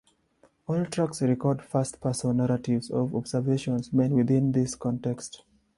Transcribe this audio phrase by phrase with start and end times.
[0.65, 5.43] All tracks record first-person narratives of observations made within this context.